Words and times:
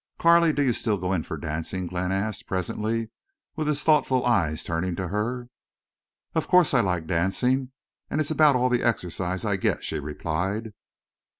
"Carley, 0.17 0.51
do 0.51 0.63
you 0.63 0.73
still 0.73 0.97
go 0.97 1.13
in 1.13 1.21
for 1.21 1.37
dancing?" 1.37 1.85
Glenn 1.85 2.11
asked, 2.11 2.47
presently, 2.47 3.11
with 3.55 3.67
his 3.67 3.83
thoughtful 3.83 4.25
eyes 4.25 4.63
turning 4.63 4.95
to 4.95 5.09
her. 5.09 5.47
"Of 6.33 6.47
course. 6.47 6.73
I 6.73 6.79
like 6.79 7.05
dancing, 7.05 7.71
and 8.09 8.19
it's 8.19 8.31
about 8.31 8.55
all 8.55 8.69
the 8.69 8.81
exercise 8.81 9.45
I 9.45 9.57
get," 9.57 9.83
she 9.83 9.99
replied. 9.99 10.73